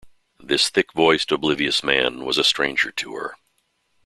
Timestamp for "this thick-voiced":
0.39-1.31